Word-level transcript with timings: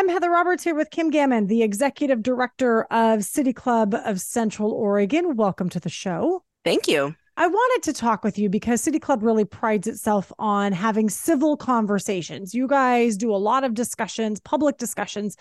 I'm 0.00 0.08
Heather 0.08 0.30
Roberts 0.30 0.64
here 0.64 0.74
with 0.74 0.88
Kim 0.88 1.10
Gammond, 1.10 1.50
the 1.50 1.62
executive 1.62 2.22
director 2.22 2.84
of 2.84 3.22
City 3.22 3.52
Club 3.52 3.94
of 4.06 4.18
Central 4.18 4.72
Oregon. 4.72 5.36
Welcome 5.36 5.68
to 5.68 5.78
the 5.78 5.90
show. 5.90 6.42
Thank 6.64 6.88
you. 6.88 7.14
I 7.36 7.46
wanted 7.46 7.82
to 7.82 7.92
talk 7.92 8.24
with 8.24 8.38
you 8.38 8.48
because 8.48 8.80
City 8.80 8.98
Club 8.98 9.22
really 9.22 9.44
prides 9.44 9.86
itself 9.86 10.32
on 10.38 10.72
having 10.72 11.10
civil 11.10 11.54
conversations. 11.54 12.54
You 12.54 12.66
guys 12.66 13.18
do 13.18 13.30
a 13.30 13.36
lot 13.36 13.62
of 13.62 13.74
discussions, 13.74 14.40
public 14.40 14.78
discussions 14.78 15.36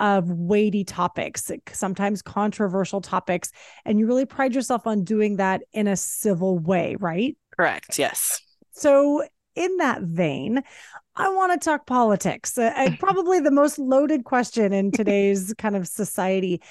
of 0.00 0.28
weighty 0.28 0.82
topics, 0.82 1.48
sometimes 1.70 2.20
controversial 2.20 3.00
topics, 3.00 3.52
and 3.84 4.00
you 4.00 4.08
really 4.08 4.26
pride 4.26 4.56
yourself 4.56 4.88
on 4.88 5.04
doing 5.04 5.36
that 5.36 5.62
in 5.72 5.86
a 5.86 5.96
civil 5.96 6.58
way, 6.58 6.96
right? 6.98 7.36
Correct. 7.56 7.96
Yes. 7.96 8.42
So, 8.72 9.22
in 9.54 9.76
that 9.76 10.02
vein, 10.02 10.62
I 11.20 11.28
want 11.28 11.52
to 11.60 11.64
talk 11.64 11.86
politics. 11.86 12.56
Uh, 12.56 12.96
probably 12.98 13.40
the 13.40 13.50
most 13.50 13.78
loaded 13.78 14.24
question 14.24 14.72
in 14.72 14.90
today's 14.92 15.54
kind 15.58 15.76
of 15.76 15.86
society. 15.86 16.62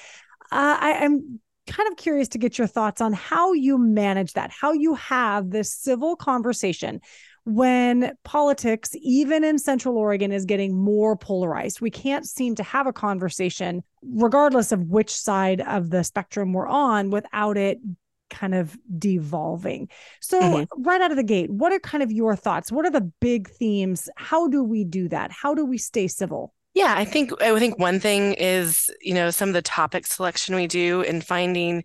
Uh, 0.52 0.78
I, 0.80 0.92
am 1.04 1.40
kind 1.68 1.90
of 1.92 1.98
curious 1.98 2.28
to 2.30 2.40
get 2.40 2.58
your 2.58 2.68
thoughts 2.68 3.00
on 3.00 3.14
how 3.14 3.54
you 3.54 3.78
manage 3.78 4.34
that, 4.34 4.50
how 4.52 4.74
you 4.74 4.96
have 4.96 5.52
this 5.52 5.72
civil 5.72 6.16
conversation 6.16 7.00
when 7.46 8.12
politics, 8.24 8.92
even 8.96 9.44
in 9.44 9.58
Central 9.58 9.98
Oregon, 9.98 10.32
is 10.32 10.46
getting 10.46 10.76
more 10.76 11.16
polarized. 11.16 11.82
We 11.82 11.92
can't 11.92 12.28
seem 12.28 12.56
to 12.56 12.64
have 12.64 12.88
a 12.88 12.94
conversation, 12.94 13.84
regardless 14.04 14.72
of 14.72 14.82
which 14.82 15.12
side 15.12 15.62
of 15.62 15.90
the 15.90 16.04
spectrum 16.04 16.54
we're 16.54 16.68
on, 16.68 17.12
without 17.12 17.58
it 17.58 17.80
kind 18.30 18.56
of 18.56 18.78
devolving. 18.98 19.90
So, 20.22 20.42
mm-hmm. 20.42 20.84
right 20.84 21.02
out 21.02 21.12
of 21.12 21.18
the 21.18 21.24
gate, 21.24 21.50
what 21.50 21.72
are 21.72 21.80
kind 21.80 22.04
of 22.04 22.12
your 22.12 22.36
thoughts? 22.36 22.72
What 22.72 22.86
are 22.86 22.92
the 22.92 23.12
big 23.20 23.50
themes? 23.50 24.10
How 24.16 24.48
do 24.48 24.64
we 24.64 24.84
do 24.84 25.10
that? 25.10 25.32
How 25.32 25.54
do 25.54 25.66
we 25.66 25.78
stay 25.78 26.08
civil? 26.08 26.54
Yeah, 26.74 26.94
I 26.96 27.04
think 27.04 27.42
I 27.42 27.58
think 27.60 27.80
one 27.80 28.00
thing 28.00 28.34
is 28.34 28.90
you 29.02 29.14
know 29.14 29.32
some 29.32 29.50
of 29.50 29.54
the 29.54 29.62
topic 29.62 30.06
selection 30.06 30.56
we 30.56 30.68
do 30.68 31.02
and 31.02 31.26
finding 31.26 31.84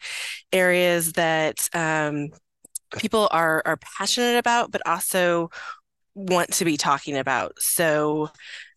areas 0.52 1.12
that 1.12 1.68
um, 1.72 2.28
people 2.98 3.28
are 3.30 3.62
are 3.64 3.78
passionate 3.78 4.38
about, 4.38 4.70
but 4.70 4.86
also 4.86 5.50
want 6.14 6.52
to 6.54 6.64
be 6.64 6.76
talking 6.76 7.16
about. 7.16 7.60
So 7.60 8.30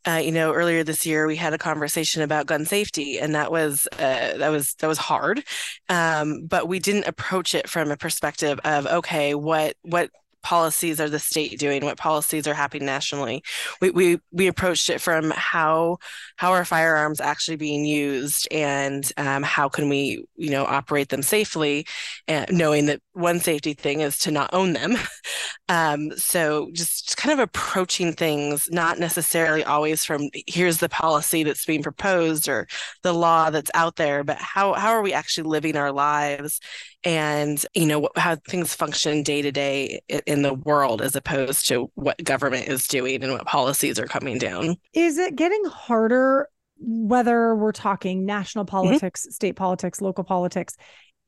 uh, 0.08 0.22
you 0.24 0.32
know, 0.32 0.54
earlier 0.54 0.84
this 0.84 1.06
year 1.06 1.28
we 1.28 1.36
had 1.36 1.54
a 1.54 1.58
conversation 1.58 2.22
about 2.22 2.46
gun 2.46 2.66
safety, 2.66 3.20
and 3.20 3.36
that 3.36 3.52
was 3.52 3.88
uh, 3.94 4.38
that 4.38 4.50
was 4.50 4.74
that 4.76 4.88
was 4.88 4.98
hard. 4.98 5.44
Um, 5.90 6.46
but 6.46 6.68
we 6.68 6.80
didn't 6.80 7.08
approach 7.08 7.54
it 7.54 7.70
from 7.70 7.92
a 7.92 7.98
perspective 7.98 8.60
of 8.64 8.88
okay, 8.88 9.36
what 9.36 9.76
what 9.82 10.10
policies 10.48 11.02
are 11.02 11.10
the 11.10 11.20
state 11.20 11.60
doing 11.60 11.84
what 11.84 11.98
policies 11.98 12.48
are 12.48 12.54
happening 12.54 12.86
nationally. 12.86 13.44
We 13.82 13.90
we, 13.90 14.20
we 14.32 14.48
approached 14.48 14.90
it 14.90 15.02
from 15.02 15.32
how 15.32 15.98
how 16.38 16.54
are 16.54 16.64
firearms 16.64 17.20
actually 17.20 17.58
being 17.58 17.84
used 17.84 18.48
and 18.50 19.12
um, 19.18 19.44
how 19.44 19.68
can 19.68 19.90
we 19.90 20.24
you 20.38 20.50
know 20.50 20.64
operate 20.64 21.10
them 21.10 21.22
safely 21.22 21.86
and 22.30 22.50
knowing 22.50 22.86
that 22.86 23.02
one 23.12 23.42
safety 23.42 23.74
thing 23.74 24.00
is 24.00 24.18
to 24.20 24.32
not 24.32 24.54
own 24.54 24.72
them. 24.72 24.96
Um, 25.70 26.12
so 26.16 26.70
just 26.72 27.18
kind 27.18 27.34
of 27.34 27.40
approaching 27.40 28.14
things 28.14 28.70
not 28.72 29.00
necessarily 29.00 29.66
always 29.66 30.06
from 30.06 30.30
here's 30.48 30.78
the 30.78 30.88
policy 30.88 31.44
that's 31.44 31.66
being 31.66 31.84
proposed 31.84 32.48
or 32.48 32.68
the 33.04 33.14
law 33.14 33.50
that's 33.50 33.72
out 33.74 33.98
there 33.98 34.24
but 34.24 34.38
how 34.38 34.74
how 34.76 34.92
are 34.92 35.02
we 35.02 35.12
actually 35.12 35.50
living 35.50 35.76
our 35.76 35.92
lives 35.92 36.62
and 37.08 37.66
you 37.74 37.86
know 37.86 38.10
how 38.18 38.36
things 38.36 38.74
function 38.74 39.24
day 39.24 39.42
to 39.42 39.50
day 39.50 40.02
in 40.26 40.42
the 40.42 40.54
world 40.54 41.02
as 41.02 41.16
opposed 41.16 41.66
to 41.66 41.90
what 41.96 42.22
government 42.22 42.68
is 42.68 42.86
doing 42.86 43.24
and 43.24 43.32
what 43.32 43.46
policies 43.46 43.98
are 43.98 44.08
coming 44.08 44.38
down 44.38 44.76
is 44.94 45.18
it 45.18 45.38
getting 45.38 45.64
harder 45.66 46.50
whether 46.80 47.56
we're 47.56 47.72
talking 47.72 48.26
national 48.26 48.66
mm-hmm. 48.66 48.76
politics 48.76 49.22
mm-hmm. 49.22 49.32
state 49.32 49.56
politics 49.56 50.02
local 50.02 50.26
politics 50.26 50.76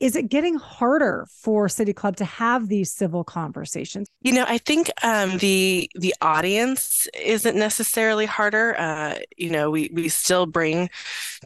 is 0.00 0.16
it 0.16 0.28
getting 0.28 0.56
harder 0.56 1.26
for 1.30 1.68
city 1.68 1.92
club 1.92 2.16
to 2.16 2.24
have 2.24 2.68
these 2.68 2.90
civil 2.90 3.22
conversations? 3.22 4.08
You 4.22 4.32
know 4.32 4.44
i 4.48 4.58
think 4.58 4.90
um, 5.02 5.38
the 5.38 5.90
the 5.94 6.14
audience 6.20 7.06
isn't 7.14 7.56
necessarily 7.56 8.26
harder. 8.26 8.78
Uh, 8.78 9.18
you 9.36 9.50
know 9.50 9.70
we 9.70 9.90
we 9.92 10.08
still 10.08 10.46
bring 10.46 10.90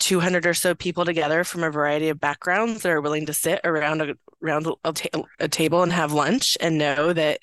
200 0.00 0.46
or 0.46 0.54
so 0.54 0.74
people 0.74 1.04
together 1.04 1.44
from 1.44 1.62
a 1.62 1.70
variety 1.70 2.08
of 2.08 2.20
backgrounds 2.20 2.82
that 2.82 2.92
are 2.92 3.00
willing 3.00 3.26
to 3.26 3.32
sit 3.32 3.60
around 3.64 4.00
a 4.00 4.14
around 4.42 4.66
a, 4.84 4.92
ta- 4.92 5.22
a 5.40 5.48
table 5.48 5.82
and 5.82 5.92
have 5.92 6.12
lunch 6.12 6.56
and 6.60 6.78
know 6.78 7.12
that 7.12 7.40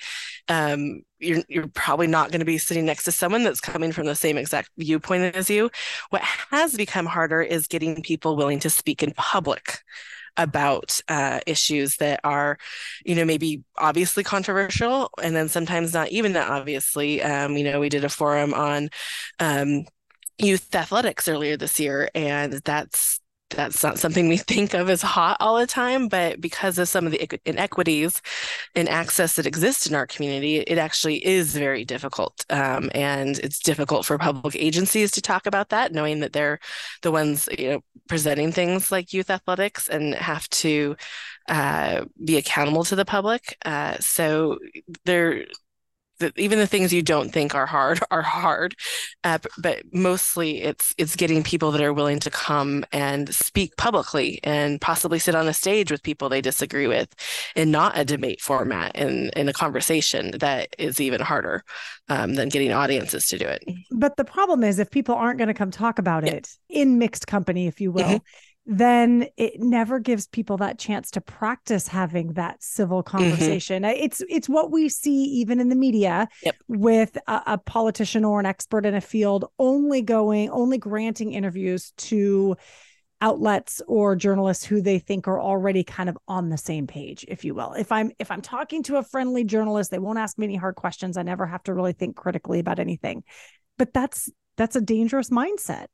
um, 0.48 1.02
you're 1.20 1.44
you're 1.48 1.68
probably 1.68 2.08
not 2.08 2.32
going 2.32 2.40
to 2.40 2.46
be 2.46 2.58
sitting 2.58 2.86
next 2.86 3.04
to 3.06 3.12
someone 3.12 3.44
that's 3.44 3.62
coming 3.62 3.92
from 3.92 4.06
the 4.06 4.16
same 4.16 4.38
exact 4.38 4.70
viewpoint 4.78 5.36
as 5.36 5.50
you. 5.50 5.70
What 6.10 6.22
has 6.22 6.76
become 6.76 7.06
harder 7.06 7.42
is 7.42 7.68
getting 7.68 8.02
people 8.02 8.36
willing 8.36 8.60
to 8.60 8.70
speak 8.70 9.04
in 9.04 9.12
public 9.14 9.80
about 10.38 11.00
uh, 11.08 11.40
issues 11.48 11.98
that 11.98 12.20
are, 12.24 12.58
you 13.06 13.16
know, 13.16 13.26
maybe 13.26 13.64
obviously 13.78 14.24
controversial, 14.24 15.10
and 15.22 15.36
then 15.36 15.48
sometimes 15.50 15.94
not 15.94 16.10
even 16.10 16.34
that 16.34 16.50
obviously. 16.50 17.22
Um, 17.22 17.56
you 17.58 17.64
know, 17.64 17.80
we 17.80 17.90
did 17.90 18.04
a 18.04 18.10
forum 18.10 18.54
on 18.54 18.90
um, 19.40 19.86
youth 20.38 20.74
athletics 20.76 21.28
earlier 21.28 21.56
this 21.58 21.80
year, 21.80 22.10
and 22.14 22.54
that's 22.66 23.21
that's 23.56 23.84
not 23.84 24.00
something 24.00 24.28
we 24.28 24.38
think 24.52 24.74
of 24.74 24.90
as 24.90 25.02
hot 25.02 25.38
all 25.40 25.58
the 25.58 25.68
time, 25.68 26.08
but 26.08 26.42
because 26.42 26.78
of 26.78 26.88
some 26.88 27.06
of 27.06 27.12
the 27.12 27.40
inequities 27.46 28.22
and 28.76 28.90
access 28.90 29.36
that 29.36 29.46
exist 29.46 29.88
in 29.88 29.96
our 29.96 30.08
community, 30.08 30.58
it 30.58 30.78
actually 30.78 31.26
is 31.26 31.56
very 31.56 31.86
difficult. 31.86 32.46
Um, 32.50 32.90
and 32.94 33.38
it's 33.40 33.60
difficult 33.60 34.06
for 34.06 34.18
public 34.18 34.56
agencies 34.56 35.12
to 35.12 35.22
talk 35.22 35.46
about 35.46 35.70
that, 35.70 35.94
knowing 35.94 36.20
that 36.22 36.34
they're 36.34 36.60
the 37.02 37.12
ones 37.12 37.48
you 37.58 37.70
know 37.70 37.82
presenting 38.08 38.52
things 38.52 38.92
like 38.92 39.14
youth 39.14 39.30
athletics 39.30 39.88
and 39.88 40.14
have 40.16 40.50
to 40.50 40.96
uh, 41.50 42.06
be 42.24 42.38
accountable 42.38 42.84
to 42.86 42.96
the 42.96 43.06
public. 43.06 43.58
Uh, 43.66 43.98
so 44.00 44.58
there 45.06 45.46
the, 46.22 46.32
even 46.38 46.60
the 46.60 46.68
things 46.68 46.94
you 46.94 47.02
don't 47.02 47.32
think 47.32 47.54
are 47.54 47.66
hard 47.66 48.00
are 48.12 48.22
hard. 48.22 48.76
Uh, 49.24 49.40
but 49.58 49.84
mostly 49.92 50.62
it's 50.62 50.96
it's 50.98 51.16
getting 51.16 51.44
people 51.44 51.72
that 51.72 51.82
are 51.82 51.94
willing 51.94 52.20
to 52.20 52.30
come 52.30 52.86
and 52.92 53.34
speak 53.34 53.76
publicly 53.78 54.40
and 54.44 54.80
possibly 54.80 55.20
sit 55.20 55.36
on 55.36 55.48
a 55.48 55.54
stage 55.54 55.92
with 55.92 56.02
people 56.02 56.30
they 56.30 56.42
disagree 56.42 56.88
with 56.88 57.14
in 57.56 57.72
not 57.72 57.98
a 57.98 58.06
debate 58.06 58.42
format 58.42 58.96
in 58.96 59.30
in 59.36 59.50
a 59.50 59.54
conversation 59.54 60.32
that 60.40 60.70
is 60.78 61.02
even 61.02 61.22
harder 61.22 61.64
um, 62.10 62.36
than 62.36 62.50
getting 62.50 62.72
audiences 62.72 63.28
to 63.28 63.38
do 63.38 63.46
it. 63.46 63.64
But 63.92 64.16
the 64.18 64.26
problem 64.26 64.64
is 64.64 64.80
if 64.80 64.90
people 64.90 65.16
aren't 65.16 65.38
going 65.38 65.50
to 65.50 65.54
come 65.54 65.72
talk 65.72 66.00
about 66.00 66.26
yeah. 66.26 66.34
it 66.34 66.50
in 66.70 66.98
mixed 66.98 67.28
company 67.28 67.68
if 67.68 67.82
you 67.82 67.92
will 67.92 68.04
mm-hmm 68.04 68.18
then 68.66 69.28
it 69.38 69.60
never 69.60 70.00
gives 70.00 70.28
people 70.28 70.58
that 70.58 70.78
chance 70.78 71.10
to 71.12 71.22
practice 71.22 71.88
having 71.88 72.34
that 72.34 72.62
civil 72.62 73.04
mm-hmm. 73.04 73.18
conversation. 73.18 73.84
Mm-hmm. 73.84 74.04
It's 74.04 74.22
it's 74.30 74.48
what 74.48 74.72
we 74.72 74.88
see 74.88 75.24
even 75.24 75.60
in 75.60 75.70
the 75.70 75.76
media 75.76 76.28
yep. 76.44 76.56
with 76.68 77.18
a, 77.28 77.42
a, 77.48 77.58
politician 77.58 78.24
or 78.24 78.40
an 78.40 78.46
expert 78.46 78.86
in 78.86 78.94
a 78.94 79.02
field 79.02 79.46
only 79.58 80.02
going 80.02 80.50
only 80.50 80.78
granting 80.78 81.34
interviews 81.34 81.92
to 81.98 82.56
outlets 83.22 83.82
or 83.88 84.16
journalists 84.16 84.66
who 84.66 84.82
they 84.82 84.98
think 84.98 85.28
are 85.28 85.40
already 85.40 85.84
kind 85.84 86.10
of 86.10 86.18
on 86.28 86.50
the 86.50 86.58
same 86.58 86.88
page 86.88 87.24
if 87.28 87.46
you 87.46 87.54
will 87.54 87.74
if 87.74 87.92
i'm 87.92 88.12
if 88.18 88.32
i'm 88.32 88.42
talking 88.42 88.82
to 88.82 88.98
a 88.98 89.04
friendly 89.04 89.44
journalist 89.44 89.92
they 89.92 90.00
won't 90.00 90.18
ask 90.18 90.40
me 90.40 90.46
any 90.46 90.56
hard 90.56 90.76
questions 90.76 91.18
i 91.18 91.22
never 91.22 91.46
have 91.46 91.62
to 91.62 91.72
really 91.72 91.94
think 91.94 92.16
critically 92.16 92.58
about 92.58 92.80
anything 92.80 93.24
but 93.78 93.94
that's 93.94 94.30
that's 94.58 94.76
a 94.76 94.82
dangerous 94.82 95.30
mindset 95.30 95.86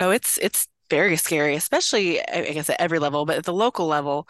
oh 0.00 0.10
it's 0.10 0.36
it's 0.38 0.66
very 0.94 1.16
scary, 1.16 1.54
especially 1.56 2.08
I 2.28 2.52
guess 2.52 2.70
at 2.70 2.80
every 2.80 3.00
level, 3.00 3.26
but 3.26 3.38
at 3.38 3.44
the 3.44 3.52
local 3.52 3.86
level, 3.86 4.28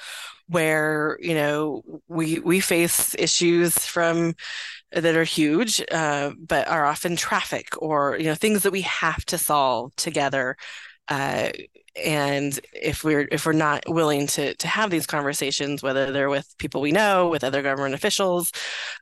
where 0.49 1.19
you 1.21 1.35
know 1.35 1.83
we 2.09 2.39
we 2.41 2.61
face 2.61 3.15
issues 3.19 3.73
from 3.79 4.35
that 4.93 5.17
are 5.17 5.25
huge, 5.25 5.83
uh, 5.93 6.31
but 6.39 6.69
are 6.69 6.87
often 6.87 7.17
traffic 7.17 7.67
or 7.79 8.17
you 8.19 8.27
know 8.27 8.35
things 8.37 8.63
that 8.63 8.73
we 8.73 8.83
have 8.83 9.25
to 9.27 9.39
solve 9.39 9.95
together. 9.97 10.57
Uh, 11.09 11.51
and 11.97 12.59
if 12.73 13.05
we're 13.05 13.29
if 13.31 13.47
we're 13.47 13.53
not 13.53 13.83
willing 13.89 14.27
to 14.27 14.55
to 14.55 14.67
have 14.67 14.91
these 14.91 15.07
conversations 15.07 15.83
whether 15.83 16.11
they're 16.11 16.29
with 16.31 16.57
people 16.59 16.81
we 16.81 16.91
know 16.91 17.29
with 17.29 17.45
other 17.45 17.63
government 17.63 17.95
officials 17.95 18.51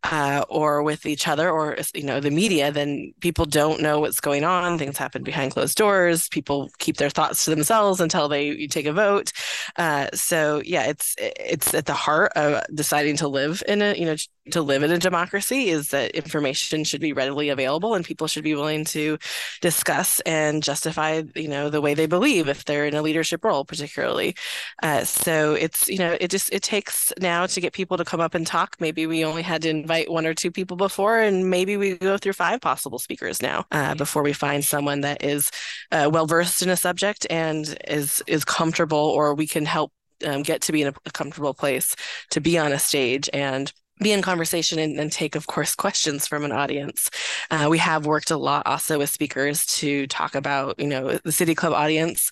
uh, 0.05 0.45
or 0.49 0.83
with 0.83 1.07
each 1.07 1.29
other 1.29 1.51
or 1.51 1.77
you 1.95 2.03
know 2.03 2.21
the 2.21 2.31
media 2.31 2.71
then 2.71 3.13
people 3.21 3.45
don't 3.45 3.81
know 3.81 4.01
what's 4.01 4.21
going 4.21 4.45
on. 4.45 4.79
Things 4.79 4.99
happen 4.99 5.23
behind 5.23 5.53
closed 5.53 5.77
doors. 5.77 6.29
People 6.29 6.71
keep 6.79 6.97
their 6.97 7.11
thoughts 7.11 7.45
to 7.45 7.51
themselves 7.51 8.01
until 8.01 8.29
they 8.29 8.67
take 8.67 8.87
a 8.87 8.93
vote. 8.93 9.33
Uh, 9.77 10.09
so 10.13 10.61
yeah 10.65 10.85
it's 10.85 11.17
it's 11.19 11.73
at 11.75 11.87
the 11.87 11.95
heart 11.95 12.33
of 12.37 12.63
deciding 12.75 13.17
to 13.17 13.29
live 13.29 13.63
in 13.67 13.81
a 13.83 13.95
you 13.95 14.05
know 14.05 14.17
to 14.51 14.61
live 14.61 14.83
in 14.83 14.91
a 14.91 14.99
democracy 14.99 15.69
is 15.69 15.91
that 15.91 16.11
information 16.13 16.83
should 16.83 17.01
be 17.01 17.13
readily 17.13 17.49
available 17.49 17.95
and 17.95 18.05
people 18.05 18.27
should 18.27 18.43
be 18.43 18.55
willing 18.57 18.85
to 18.85 19.17
discuss 19.61 20.19
and 20.21 20.63
justify 20.63 21.23
you 21.35 21.49
know 21.49 21.71
the 21.71 21.81
way 21.81 21.95
they 21.95 22.07
believe. 22.07 22.49
If 22.49 22.65
they're 22.65 22.82
they're 22.83 22.89
in 22.89 22.95
a 22.99 23.03
leadership 23.03 23.45
role, 23.45 23.65
particularly. 23.65 24.35
Uh, 24.83 25.05
so 25.05 25.55
it's 25.55 25.89
you 25.89 25.99
know 25.99 26.17
it 26.21 26.31
just 26.31 26.53
it 26.53 26.63
takes 26.63 27.13
now 27.21 27.47
to 27.47 27.61
get 27.61 27.73
people 27.73 27.97
to 27.97 28.05
come 28.05 28.21
up 28.21 28.35
and 28.35 28.47
talk. 28.47 28.77
Maybe 28.81 29.07
we 29.07 29.25
only 29.25 29.43
had 29.43 29.63
to 29.63 29.69
invite 29.69 30.11
one 30.11 30.27
or 30.27 30.35
two 30.35 30.51
people 30.51 30.77
before, 30.77 31.21
and 31.21 31.49
maybe 31.49 31.77
we 31.77 31.97
go 31.97 32.19
through 32.19 32.33
five 32.33 32.61
possible 32.61 32.99
speakers 32.99 33.41
now 33.41 33.65
uh, 33.71 33.95
before 33.95 34.23
we 34.23 34.33
find 34.33 34.65
someone 34.65 35.03
that 35.03 35.23
is 35.23 35.51
uh, 35.93 36.11
well 36.13 36.27
versed 36.27 36.63
in 36.63 36.71
a 36.71 36.77
subject 36.77 37.27
and 37.31 37.77
is 37.87 38.23
is 38.27 38.45
comfortable, 38.45 38.99
or 38.99 39.35
we 39.35 39.47
can 39.47 39.65
help 39.65 39.93
um, 40.25 40.43
get 40.43 40.63
to 40.63 40.73
be 40.73 40.83
in 40.83 40.89
a, 40.89 40.95
a 41.07 41.11
comfortable 41.11 41.55
place 41.55 41.95
to 42.31 42.41
be 42.41 42.59
on 42.59 42.73
a 42.73 42.79
stage 42.79 43.29
and 43.33 43.73
be 44.03 44.13
in 44.13 44.23
conversation 44.23 44.79
and, 44.79 44.99
and, 44.99 45.13
take, 45.13 45.35
of 45.35 45.47
course, 45.47 45.75
questions 45.75 46.27
from 46.27 46.45
an 46.45 46.53
audience. 46.53 47.11
Uh, 47.51 47.67
we 47.71 47.79
have 47.79 48.07
worked 48.07 48.31
a 48.31 48.37
lot 48.37 48.67
also 48.67 48.99
with 48.99 49.11
speakers 49.11 49.67
to 49.67 50.07
talk 50.07 50.35
about, 50.35 50.79
you 50.79 50.87
know, 50.87 51.19
the 51.25 51.33
City 51.33 51.55
Club 51.55 51.73
audience 51.73 52.31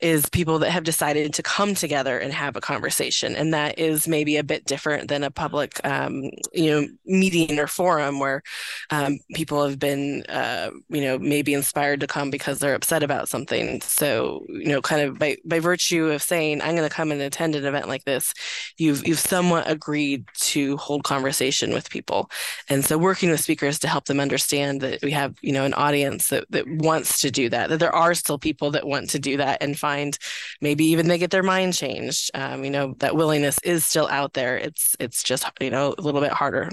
is 0.00 0.28
people 0.30 0.58
that 0.60 0.70
have 0.70 0.84
decided 0.84 1.34
to 1.34 1.42
come 1.42 1.74
together 1.74 2.18
and 2.18 2.32
have 2.32 2.56
a 2.56 2.60
conversation. 2.60 3.34
And 3.34 3.52
that 3.52 3.78
is 3.78 4.08
maybe 4.08 4.36
a 4.36 4.44
bit 4.44 4.64
different 4.64 5.08
than 5.08 5.24
a 5.24 5.30
public, 5.30 5.80
um, 5.84 6.30
you 6.52 6.70
know, 6.70 6.88
meeting 7.04 7.58
or 7.58 7.66
forum 7.66 8.18
where 8.18 8.42
um, 8.90 9.18
people 9.34 9.66
have 9.66 9.78
been, 9.78 10.24
uh, 10.28 10.70
you 10.88 11.00
know, 11.00 11.18
maybe 11.18 11.54
inspired 11.54 12.00
to 12.00 12.06
come 12.06 12.30
because 12.30 12.58
they're 12.58 12.74
upset 12.74 13.02
about 13.02 13.28
something. 13.28 13.80
So, 13.80 14.44
you 14.48 14.68
know, 14.68 14.80
kind 14.80 15.02
of 15.02 15.18
by, 15.18 15.36
by 15.44 15.58
virtue 15.58 16.06
of 16.06 16.22
saying, 16.22 16.62
I'm 16.62 16.76
going 16.76 16.88
to 16.88 16.94
come 16.94 17.12
and 17.12 17.20
attend 17.20 17.54
an 17.54 17.64
event 17.64 17.88
like 17.88 18.04
this, 18.04 18.32
you've, 18.76 19.06
you've 19.06 19.18
somewhat 19.18 19.70
agreed 19.70 20.24
to 20.40 20.76
hold 20.76 21.04
conversation 21.10 21.72
with 21.72 21.90
people. 21.90 22.30
And 22.68 22.84
so 22.84 22.96
working 22.96 23.30
with 23.30 23.40
speakers 23.40 23.80
to 23.80 23.88
help 23.88 24.04
them 24.04 24.20
understand 24.20 24.80
that 24.82 25.02
we 25.02 25.10
have, 25.10 25.34
you 25.42 25.52
know, 25.52 25.64
an 25.64 25.74
audience 25.74 26.28
that, 26.28 26.44
that 26.50 26.68
wants 26.68 27.20
to 27.22 27.32
do 27.32 27.48
that, 27.48 27.68
that 27.68 27.80
there 27.80 27.94
are 27.94 28.14
still 28.14 28.38
people 28.38 28.70
that 28.70 28.86
want 28.86 29.10
to 29.10 29.18
do 29.18 29.36
that 29.38 29.60
and 29.60 29.76
find 29.76 30.16
maybe 30.60 30.84
even 30.84 31.08
they 31.08 31.18
get 31.18 31.32
their 31.32 31.42
mind 31.42 31.74
changed. 31.74 32.30
Um, 32.34 32.64
you 32.64 32.70
know, 32.70 32.94
that 32.98 33.16
willingness 33.16 33.58
is 33.64 33.84
still 33.84 34.06
out 34.08 34.34
there. 34.34 34.56
It's 34.56 34.96
it's 35.00 35.24
just, 35.24 35.44
you 35.60 35.70
know, 35.70 35.96
a 35.98 36.00
little 36.00 36.20
bit 36.20 36.32
harder. 36.32 36.70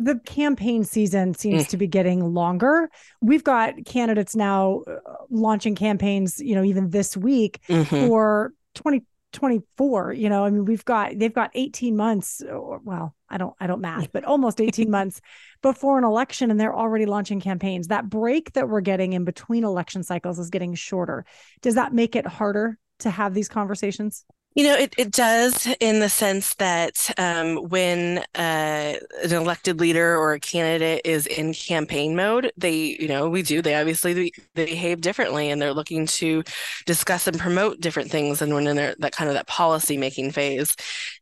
the 0.00 0.18
campaign 0.26 0.82
season 0.82 1.34
seems 1.34 1.66
mm. 1.66 1.68
to 1.68 1.76
be 1.76 1.86
getting 1.86 2.34
longer. 2.34 2.90
We've 3.22 3.44
got 3.44 3.74
candidates 3.86 4.34
now 4.34 4.82
uh, 4.88 4.98
launching 5.30 5.76
campaigns, 5.76 6.40
you 6.40 6.56
know, 6.56 6.64
even 6.64 6.90
this 6.90 7.16
week 7.16 7.60
mm-hmm. 7.68 8.08
for 8.08 8.52
20 8.74 9.04
24 9.34 10.12
you 10.12 10.28
know 10.30 10.44
i 10.44 10.50
mean 10.50 10.64
we've 10.64 10.84
got 10.84 11.18
they've 11.18 11.34
got 11.34 11.50
18 11.54 11.96
months 11.96 12.40
or, 12.40 12.80
well 12.84 13.14
i 13.28 13.36
don't 13.36 13.54
i 13.60 13.66
don't 13.66 13.80
math 13.80 14.10
but 14.12 14.24
almost 14.24 14.60
18 14.60 14.90
months 14.98 15.20
before 15.64 15.96
an 15.96 16.04
election 16.04 16.50
and 16.50 16.60
they're 16.60 16.76
already 16.76 17.06
launching 17.06 17.40
campaigns. 17.40 17.88
That 17.88 18.10
break 18.10 18.52
that 18.52 18.68
we're 18.68 18.82
getting 18.82 19.14
in 19.14 19.24
between 19.24 19.64
election 19.64 20.02
cycles 20.02 20.38
is 20.38 20.50
getting 20.50 20.74
shorter. 20.74 21.24
Does 21.62 21.76
that 21.76 21.94
make 21.94 22.14
it 22.14 22.26
harder 22.26 22.78
to 22.98 23.10
have 23.10 23.32
these 23.32 23.48
conversations 23.48 24.26
you 24.54 24.62
know, 24.62 24.76
it, 24.76 24.94
it 24.96 25.10
does 25.10 25.66
in 25.80 25.98
the 25.98 26.08
sense 26.08 26.54
that 26.54 27.10
um, 27.18 27.56
when 27.68 28.18
uh, 28.36 28.94
an 29.24 29.32
elected 29.32 29.80
leader 29.80 30.16
or 30.16 30.34
a 30.34 30.38
candidate 30.40 31.00
is 31.04 31.26
in 31.26 31.52
campaign 31.52 32.14
mode, 32.14 32.52
they, 32.56 32.96
you 33.00 33.08
know, 33.08 33.28
we 33.28 33.42
do, 33.42 33.60
they 33.60 33.74
obviously 33.74 34.12
they 34.12 34.30
behave 34.54 35.00
differently 35.00 35.50
and 35.50 35.60
they're 35.60 35.74
looking 35.74 36.06
to 36.06 36.44
discuss 36.86 37.26
and 37.26 37.36
promote 37.36 37.80
different 37.80 38.12
things 38.12 38.40
and 38.42 38.54
when 38.54 38.68
in 38.68 38.76
their, 38.76 38.94
that 39.00 39.10
kind 39.10 39.28
of 39.28 39.34
that 39.34 39.48
policy 39.48 39.96
making 39.96 40.30
phase. 40.30 40.76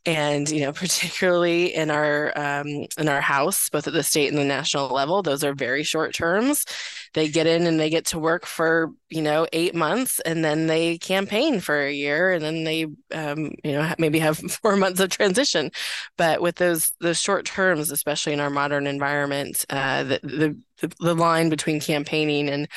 And, 0.05 0.50
you 0.50 0.61
know, 0.61 0.73
particularly 0.75 1.75
in 1.75 1.90
our 1.90 2.37
um, 2.38 2.87
in 2.99 3.08
our 3.08 3.23
house, 3.23 3.70
both 3.70 3.87
at 3.87 3.94
the 3.94 4.02
state 4.02 4.29
and 4.29 4.37
the 4.37 4.44
national 4.44 4.88
level, 4.88 5.23
those 5.23 5.43
are 5.43 5.55
very 5.55 5.84
short 5.84 6.12
terms. 6.14 6.67
They 7.14 7.29
get 7.29 7.46
in 7.46 7.67
and 7.67 7.81
they 7.81 7.88
get 7.88 8.06
to 8.06 8.19
work 8.19 8.44
for, 8.46 8.90
you 9.12 9.23
know, 9.23 9.47
eight 9.53 9.75
months 9.75 10.20
and 10.20 10.44
then 10.44 10.67
they 10.67 10.97
campaign 10.99 11.61
for 11.61 11.81
a 11.81 11.93
year 11.93 12.32
and 12.32 12.43
then 12.43 12.64
they 12.64 12.85
um, 13.12 13.53
you 13.62 13.73
know 13.73 13.94
maybe 13.99 14.19
have 14.19 14.38
four 14.62 14.76
months 14.76 15.00
of 15.00 15.11
transition. 15.11 15.70
But 16.17 16.41
with 16.41 16.56
those 16.56 16.93
those 17.00 17.20
short 17.20 17.44
terms 17.44 17.91
especially 17.91 18.32
in 18.32 18.41
our 18.41 18.50
modern 18.50 18.87
environment 18.87 19.64
uh, 19.70 20.05
the, 20.05 20.20
the 20.23 20.56
the 20.99 21.14
line 21.14 21.49
between 21.49 21.81
campaigning 21.81 22.49
and 22.49 22.69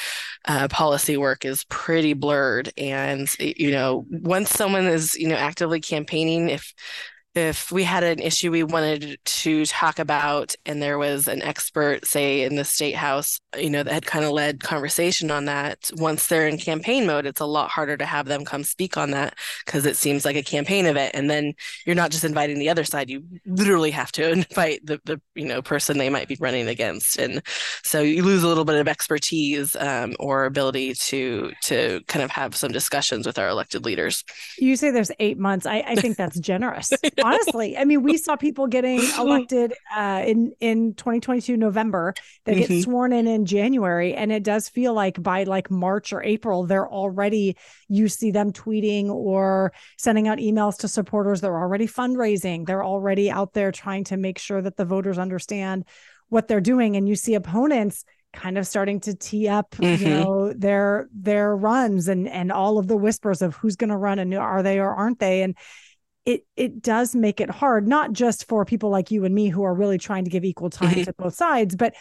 uh, 0.46 0.68
policy 0.68 1.18
work 1.18 1.46
is 1.46 1.64
pretty 1.70 2.14
blurred. 2.14 2.72
And 2.78 3.34
you 3.40 3.72
know 3.72 4.06
once 4.10 4.52
someone 4.52 4.86
is 4.86 5.16
you 5.16 5.30
know 5.30 5.36
actively 5.36 5.80
campaigning 5.80 6.50
if 6.50 6.74
if 7.36 7.72
we 7.72 7.84
had 7.84 8.04
an 8.04 8.20
issue 8.20 8.50
we 8.50 8.64
wanted 8.64 9.20
to 9.26 9.66
talk 9.66 10.00
about 10.00 10.56
and 10.66 10.82
there 10.82 10.98
was 10.98 11.28
an 11.28 11.42
expert 11.42 12.06
say 12.06 12.44
in 12.44 12.56
the 12.56 12.64
state 12.64 12.96
house 12.96 13.40
you 13.58 13.70
know 13.70 13.84
that 13.84 13.94
had 13.94 14.06
kind 14.06 14.24
of 14.24 14.32
led 14.32 14.62
conversation 14.62 15.30
on 15.30 15.46
that 15.46 15.92
once 15.98 16.28
they're 16.28 16.48
in 16.48 16.58
campaign 16.58 17.06
mode 17.06 17.26
it's 17.26 17.42
a 17.42 17.46
lot 17.46 17.70
harder 17.70 17.98
to 17.98 18.06
have 18.06 18.26
them 18.26 18.46
come 18.46 18.64
speak 18.64 18.98
on 18.98 19.12
that 19.12 19.38
because 19.66 19.86
it 19.86 19.98
seems 19.98 20.24
like 20.24 20.36
a 20.36 20.44
campaign 20.44 20.86
event 20.86 21.12
and 21.14 21.30
then 21.30 21.54
you're 21.86 21.96
not 21.96 22.12
just 22.12 22.24
inviting 22.24 22.58
the 22.58 22.70
other 22.70 22.84
side 22.84 23.10
you 23.10 23.24
literally 23.46 23.92
have 23.92 24.12
to 24.12 24.32
invite 24.32 24.86
the, 24.86 25.00
the 25.06 25.22
you 25.36 25.46
know 25.46 25.62
person 25.62 25.98
they 25.98 26.10
might 26.10 26.28
be 26.28 26.38
running 26.40 26.68
against 26.68 27.18
and 27.18 27.42
so 27.84 28.02
you 28.02 28.24
lose 28.24 28.44
a 28.44 28.48
little 28.48 28.66
bit 28.66 28.76
of 28.76 28.88
expertise 28.88 29.76
um, 29.76 30.16
or 30.20 30.46
ability 30.46 30.94
to 30.94 31.52
to 31.64 32.02
kind 32.08 32.24
of 32.24 32.32
have 32.32 32.56
some 32.56 32.72
discussions 32.72 33.26
with 33.26 33.38
our 33.38 33.48
elected 33.48 33.86
leaders. 33.86 34.24
You 34.58 34.76
say 34.76 34.92
there's 34.92 35.12
eight 35.20 35.38
months. 35.38 35.66
I, 35.66 35.84
I 35.88 35.96
think 35.96 36.18
that's 36.18 36.40
generous 36.40 36.92
honestly 37.26 37.78
i 37.78 37.86
mean 37.86 38.04
we 38.04 38.18
saw 38.26 38.36
people 38.36 38.68
getting 38.68 39.02
elected 39.18 39.74
uh, 39.96 40.24
in 40.26 40.54
in 40.60 40.94
2022 40.94 41.58
november. 41.58 42.14
They 42.46 42.56
mm-hmm. 42.56 42.74
get 42.74 42.84
sworn 42.84 43.14
in 43.14 43.28
in 43.28 43.46
january 43.46 44.14
and 44.14 44.32
it 44.32 44.44
does 44.44 44.70
feel 44.70 44.94
like 44.94 45.22
by 45.22 45.44
like 45.44 45.70
march 45.70 46.14
or 46.14 46.24
april 46.24 46.66
they're 46.66 46.90
already 46.90 47.58
you 47.88 48.08
see 48.08 48.32
them 48.32 48.52
tweeting 48.52 49.10
or 49.10 49.74
sending 49.98 50.28
out 50.28 50.38
emails 50.38 50.78
to 50.80 50.88
supporters. 50.88 51.42
They're 51.42 51.58
already 51.58 51.88
fundraising. 51.88 52.66
They're 52.66 52.84
already 52.84 53.30
out 53.30 53.54
there 53.54 53.72
trying 53.72 54.06
to 54.06 54.18
make 54.18 54.40
sure 54.40 54.62
that 54.62 54.78
the 54.78 54.86
voters 54.86 55.18
understand 55.18 55.86
what 56.30 56.48
they're 56.48 56.62
doing. 56.62 56.96
And 56.96 57.08
you 57.08 57.16
see 57.16 57.36
opponents 57.36 58.04
kind 58.34 58.58
of 58.58 58.68
starting 58.68 59.00
to 59.00 59.16
tee 59.16 59.48
up 59.48 59.72
mm-hmm. 59.72 60.04
you 60.04 60.10
know 60.10 60.52
their 60.52 61.08
their 61.14 61.56
runs 61.56 62.10
and 62.10 62.28
and 62.28 62.52
all 62.52 62.78
of 62.78 62.86
the 62.86 62.98
whispers 62.98 63.42
of 63.42 63.56
who's 63.56 63.78
going 63.78 63.90
to 63.90 63.96
run 63.96 64.20
and 64.20 64.34
are 64.34 64.62
they 64.62 64.80
or 64.80 64.94
aren't 64.94 65.20
they. 65.20 65.42
And 65.42 65.56
it 66.26 66.46
it 66.56 66.82
does 66.82 67.16
make 67.16 67.40
it 67.40 67.50
hard 67.50 67.88
not 67.88 68.12
just 68.12 68.48
for 68.48 68.66
people 68.66 68.90
like 68.90 69.12
you 69.12 69.26
and 69.26 69.34
me 69.34 69.50
who 69.50 69.64
are 69.64 69.74
really 69.74 69.98
trying 69.98 70.24
to 70.24 70.30
give 70.30 70.44
equal 70.44 70.70
time 70.70 70.90
mm-hmm. 70.90 71.04
to 71.04 71.14
both 71.14 71.36
sides 71.36 71.76
but 71.76 71.94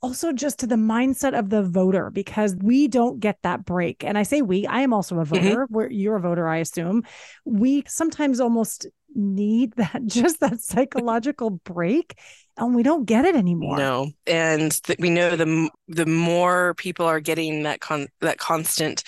also 0.00 0.32
just 0.32 0.58
to 0.58 0.66
the 0.66 0.74
mindset 0.74 1.38
of 1.38 1.48
the 1.48 1.62
voter 1.62 2.10
because 2.10 2.56
we 2.56 2.88
don't 2.88 3.20
get 3.20 3.38
that 3.42 3.64
break 3.64 4.04
and 4.04 4.18
i 4.18 4.22
say 4.22 4.42
we 4.42 4.66
i 4.66 4.80
am 4.80 4.92
also 4.92 5.18
a 5.18 5.24
mm-hmm. 5.24 5.34
voter 5.34 5.66
mm-hmm. 5.66 5.92
you're 5.92 6.16
a 6.16 6.20
voter 6.20 6.48
i 6.48 6.58
assume 6.58 7.02
we 7.44 7.82
sometimes 7.86 8.40
almost 8.40 8.86
need 9.14 9.72
that 9.76 10.04
just 10.06 10.40
that 10.40 10.60
psychological 10.60 11.50
break 11.50 12.18
and 12.56 12.74
we 12.74 12.82
don't 12.82 13.06
get 13.06 13.24
it 13.24 13.34
anymore 13.34 13.76
no 13.76 14.10
and 14.26 14.82
th- 14.84 14.98
we 14.98 15.10
know 15.10 15.36
the 15.36 15.70
the 15.88 16.06
more 16.06 16.74
people 16.74 17.06
are 17.06 17.20
getting 17.20 17.62
that 17.62 17.80
con 17.80 18.06
that 18.20 18.38
constant 18.38 19.04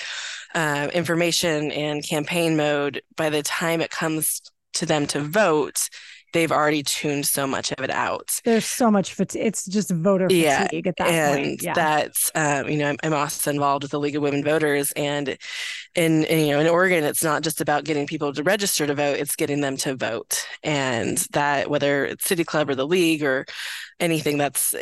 uh, 0.55 0.89
information 0.95 1.73
and 1.73 2.07
campaign 2.07 2.57
mode 2.57 3.03
by 3.17 3.29
the 3.29 3.43
time 3.43 3.81
it 3.81 3.91
comes 3.91 4.41
to 4.75 4.87
them 4.87 5.07
to 5.09 5.21
vote, 5.21 5.89
they've 6.35 6.53
already 6.53 6.83
tuned 6.83 7.25
so 7.25 7.47
much 7.47 7.73
of 7.73 7.83
it 7.83 7.91
out. 7.91 8.41
There's 8.45 8.67
so 8.67 8.91
much 8.91 9.15
fatigue. 9.15 9.41
It's 9.43 9.65
just 9.65 9.91
voter 9.91 10.29
fatigue 10.29 10.85
yeah, 10.85 10.91
at 10.91 10.97
that 10.99 11.09
and 11.09 11.45
point. 11.45 11.63
Yeah. 11.63 11.73
that's 11.73 12.31
um, 12.35 12.69
you 12.69 12.77
know 12.77 12.91
I'm, 12.91 12.97
I'm, 13.03 13.15
also 13.15 13.51
involved 13.51 13.85
with 13.85 13.93
the 13.93 14.01
League 14.01 14.17
of 14.17 14.23
Women 14.23 14.45
Voters, 14.45 14.93
and 14.93 15.39
in, 15.95 16.25
in, 16.25 16.47
you 16.47 16.53
know 16.53 16.61
in 16.61 16.67
Oregon, 16.67 17.05
it's 17.05 17.25
not 17.25 17.43
just 17.43 17.63
about 17.63 17.85
getting 17.85 18.07
people 18.07 18.35
to 18.35 18.43
register 18.43 18.87
to 18.87 18.95
vote; 18.95 19.17
it's 19.19 19.37
getting 19.37 19.63
them 19.63 19.79
to 19.79 19.97
vote, 19.97 20.47
and 20.63 21.17
that 21.31 21.71
whether 21.71 22.05
it's 22.05 22.27
City 22.27 22.45
Club 22.45 22.69
or 22.69 22.75
the 22.75 22.87
League 22.87 23.23
or 23.23 23.47
anything 24.01 24.39
that's 24.39 24.75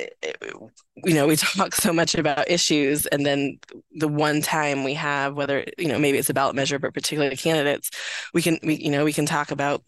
you 1.04 1.14
know 1.14 1.26
we 1.26 1.36
talk 1.56 1.74
so 1.74 1.92
much 1.92 2.14
about 2.14 2.50
issues 2.50 3.04
and 3.06 3.26
then 3.26 3.58
the 3.92 4.08
one 4.08 4.40
time 4.40 4.84
we 4.84 4.94
have 4.94 5.36
whether 5.36 5.66
you 5.76 5.86
know 5.86 5.98
maybe 5.98 6.16
it's 6.16 6.30
a 6.30 6.34
ballot 6.34 6.56
measure 6.56 6.78
but 6.78 6.94
particularly 6.94 7.36
candidates 7.36 7.90
we 8.32 8.40
can 8.40 8.58
we 8.62 8.74
you 8.76 8.90
know 8.90 9.04
we 9.04 9.12
can 9.12 9.26
talk 9.26 9.50
about 9.50 9.84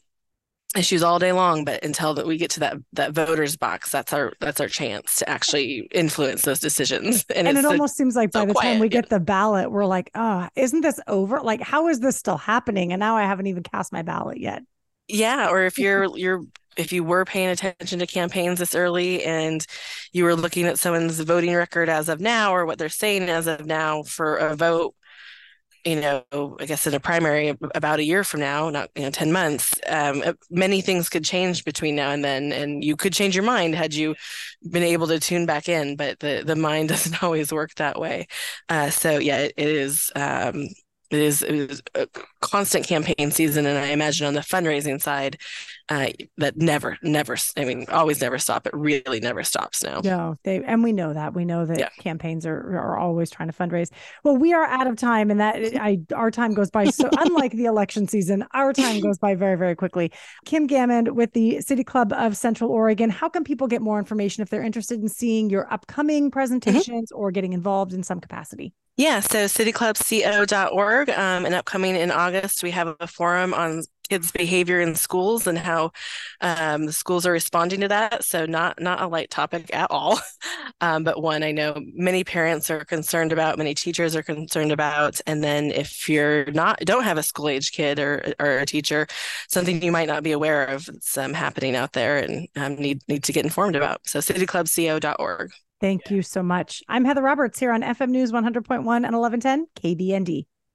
issues 0.76 1.02
all 1.02 1.18
day 1.18 1.32
long 1.32 1.64
but 1.64 1.84
until 1.84 2.14
that 2.14 2.26
we 2.26 2.36
get 2.36 2.50
to 2.50 2.60
that 2.60 2.76
that 2.92 3.12
voters 3.12 3.56
box 3.56 3.90
that's 3.90 4.12
our 4.12 4.32
that's 4.40 4.60
our 4.60 4.68
chance 4.68 5.16
to 5.16 5.28
actually 5.28 5.88
influence 5.92 6.42
those 6.42 6.60
decisions. 6.60 7.24
And, 7.34 7.48
and 7.48 7.58
it 7.58 7.64
almost 7.64 7.96
seems 7.96 8.14
like 8.14 8.32
so 8.32 8.40
by 8.40 8.46
the 8.46 8.52
quiet, 8.54 8.72
time 8.72 8.80
we 8.80 8.86
yeah. 8.86 9.00
get 9.00 9.08
the 9.08 9.20
ballot 9.20 9.70
we're 9.70 9.86
like 9.86 10.10
oh 10.14 10.48
isn't 10.54 10.82
this 10.82 11.00
over? 11.06 11.40
Like 11.40 11.60
how 11.60 11.88
is 11.88 12.00
this 12.00 12.16
still 12.16 12.36
happening? 12.36 12.92
And 12.92 13.00
now 13.00 13.16
i 13.16 13.22
haven't 13.22 13.46
even 13.46 13.62
cast 13.62 13.92
my 13.92 14.02
ballot 14.02 14.38
yet. 14.38 14.62
Yeah 15.08 15.48
or 15.48 15.64
if 15.64 15.78
you're 15.78 16.04
you're 16.16 16.42
if 16.76 16.92
you 16.92 17.04
were 17.04 17.24
paying 17.24 17.48
attention 17.48 17.98
to 18.00 18.06
campaigns 18.06 18.58
this 18.58 18.74
early 18.74 19.24
and 19.24 19.66
you 20.12 20.24
were 20.24 20.34
looking 20.34 20.66
at 20.66 20.78
someone's 20.78 21.20
voting 21.20 21.54
record 21.54 21.88
as 21.88 22.08
of 22.08 22.20
now 22.20 22.54
or 22.54 22.66
what 22.66 22.78
they're 22.78 22.88
saying 22.88 23.24
as 23.24 23.46
of 23.46 23.66
now 23.66 24.02
for 24.02 24.36
a 24.36 24.56
vote 24.56 24.94
you 25.84 26.00
know, 26.00 26.56
I 26.60 26.66
guess 26.66 26.86
in 26.86 26.94
a 26.94 27.00
primary 27.00 27.56
about 27.74 27.98
a 27.98 28.04
year 28.04 28.24
from 28.24 28.40
now, 28.40 28.70
not 28.70 28.90
you 28.94 29.02
know, 29.02 29.10
ten 29.10 29.32
months, 29.32 29.74
um, 29.86 30.22
uh, 30.24 30.32
many 30.50 30.80
things 30.80 31.08
could 31.08 31.24
change 31.24 31.64
between 31.64 31.94
now 31.94 32.10
and 32.10 32.24
then, 32.24 32.52
and 32.52 32.82
you 32.82 32.96
could 32.96 33.12
change 33.12 33.34
your 33.34 33.44
mind 33.44 33.74
had 33.74 33.94
you 33.94 34.14
been 34.70 34.82
able 34.82 35.06
to 35.08 35.20
tune 35.20 35.46
back 35.46 35.68
in. 35.68 35.96
But 35.96 36.20
the 36.20 36.42
the 36.44 36.56
mind 36.56 36.88
doesn't 36.90 37.22
always 37.22 37.52
work 37.52 37.74
that 37.76 37.98
way. 38.00 38.26
Uh, 38.68 38.90
so 38.90 39.18
yeah, 39.18 39.38
it, 39.38 39.52
it 39.56 39.68
is. 39.68 40.10
Um, 40.16 40.68
it 41.10 41.20
is, 41.20 41.42
it 41.42 41.54
is 41.54 41.82
a 41.94 42.08
constant 42.40 42.86
campaign 42.86 43.30
season, 43.30 43.66
and 43.66 43.78
I 43.78 43.88
imagine 43.88 44.26
on 44.26 44.34
the 44.34 44.40
fundraising 44.40 45.00
side, 45.00 45.36
uh, 45.88 46.08
that 46.38 46.56
never, 46.56 46.96
never, 47.02 47.36
I 47.56 47.64
mean, 47.64 47.84
always 47.90 48.20
never 48.20 48.38
stop. 48.38 48.66
It 48.66 48.72
really 48.74 49.20
never 49.20 49.42
stops 49.42 49.82
now. 49.82 50.00
No, 50.02 50.38
they, 50.42 50.62
and 50.64 50.82
we 50.82 50.92
know 50.92 51.12
that. 51.12 51.34
We 51.34 51.44
know 51.44 51.66
that 51.66 51.78
yeah. 51.78 51.90
campaigns 51.98 52.46
are, 52.46 52.56
are 52.78 52.98
always 52.98 53.30
trying 53.30 53.50
to 53.50 53.54
fundraise. 53.54 53.90
Well, 54.22 54.36
we 54.36 54.54
are 54.54 54.64
out 54.64 54.86
of 54.86 54.96
time, 54.96 55.30
and 55.30 55.40
that 55.40 55.56
I, 55.78 56.00
our 56.14 56.30
time 56.30 56.54
goes 56.54 56.70
by 56.70 56.86
so, 56.86 57.10
unlike 57.18 57.52
the 57.52 57.66
election 57.66 58.08
season, 58.08 58.46
our 58.54 58.72
time 58.72 59.00
goes 59.00 59.18
by 59.18 59.34
very, 59.34 59.56
very 59.56 59.76
quickly. 59.76 60.10
Kim 60.46 60.66
Gammond 60.66 61.14
with 61.14 61.32
the 61.34 61.60
City 61.60 61.84
Club 61.84 62.12
of 62.14 62.36
Central 62.36 62.70
Oregon. 62.70 63.10
How 63.10 63.28
can 63.28 63.44
people 63.44 63.66
get 63.66 63.82
more 63.82 63.98
information 63.98 64.42
if 64.42 64.48
they're 64.48 64.62
interested 64.62 65.00
in 65.00 65.08
seeing 65.08 65.50
your 65.50 65.70
upcoming 65.72 66.24
mm-hmm. 66.24 66.30
presentations 66.30 67.12
mm-hmm. 67.12 67.20
or 67.20 67.30
getting 67.30 67.52
involved 67.52 67.92
in 67.92 68.02
some 68.02 68.20
capacity? 68.20 68.72
Yeah, 68.96 69.20
so 69.20 69.46
cityclubco.org. 69.46 71.10
Um, 71.10 71.46
and 71.46 71.54
upcoming 71.54 71.96
in 71.96 72.10
August, 72.12 72.62
we 72.62 72.70
have 72.70 72.94
a 73.00 73.06
forum 73.08 73.52
on 73.52 73.82
kids' 74.08 74.32
behavior 74.32 74.80
in 74.80 74.94
schools 74.94 75.46
and 75.46 75.58
how 75.58 75.92
um, 76.40 76.86
the 76.86 76.92
schools 76.92 77.26
are 77.26 77.32
responding 77.32 77.80
to 77.80 77.88
that. 77.88 78.24
So 78.24 78.46
not 78.46 78.80
not 78.80 79.02
a 79.02 79.06
light 79.06 79.30
topic 79.30 79.74
at 79.74 79.90
all, 79.90 80.20
um, 80.80 81.04
but 81.04 81.22
one 81.22 81.42
I 81.42 81.52
know 81.52 81.74
many 81.94 82.24
parents 82.24 82.70
are 82.70 82.84
concerned 82.84 83.32
about, 83.32 83.58
many 83.58 83.74
teachers 83.74 84.14
are 84.16 84.22
concerned 84.22 84.72
about. 84.72 85.20
And 85.26 85.42
then 85.42 85.70
if 85.70 86.08
you're 86.08 86.50
not 86.52 86.80
don't 86.80 87.04
have 87.04 87.18
a 87.18 87.22
school 87.22 87.48
age 87.48 87.72
kid 87.72 87.98
or 87.98 88.34
or 88.38 88.58
a 88.58 88.66
teacher, 88.66 89.06
something 89.48 89.82
you 89.82 89.92
might 89.92 90.08
not 90.08 90.22
be 90.22 90.32
aware 90.32 90.66
of 90.66 90.86
that's 90.86 91.16
um, 91.18 91.32
happening 91.32 91.76
out 91.76 91.92
there 91.92 92.18
and 92.18 92.48
um, 92.56 92.76
need 92.76 93.02
need 93.08 93.24
to 93.24 93.32
get 93.32 93.44
informed 93.44 93.76
about. 93.76 94.00
So 94.06 94.20
cityclubco.org. 94.20 95.52
Thank 95.80 96.10
you 96.10 96.22
so 96.22 96.42
much. 96.42 96.82
I'm 96.88 97.04
Heather 97.04 97.20
Roberts 97.20 97.58
here 97.58 97.72
on 97.72 97.82
FM 97.82 98.10
News 98.10 98.32
100.1 98.32 98.78
and 98.78 98.86
1110 98.86 99.66
KBND. 99.76 100.46